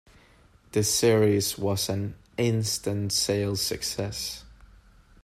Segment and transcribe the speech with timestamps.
[0.71, 4.43] The series was an instant sales success.